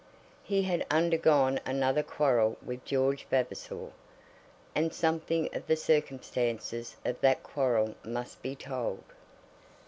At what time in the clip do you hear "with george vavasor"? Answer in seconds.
2.65-3.91